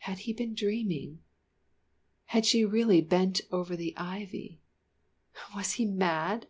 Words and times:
Had 0.00 0.18
he 0.18 0.34
been 0.34 0.52
dreaming? 0.54 1.22
Had 2.26 2.44
she 2.44 2.62
really 2.62 3.00
bent 3.00 3.40
over 3.50 3.74
the 3.74 3.96
ivy? 3.96 4.60
Was 5.54 5.72
he 5.80 5.86
mad? 5.86 6.46